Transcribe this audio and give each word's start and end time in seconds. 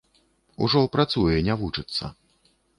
Ужо 0.67 0.81
працуе, 0.97 1.37
не 1.51 1.59
вучыцца. 1.63 2.13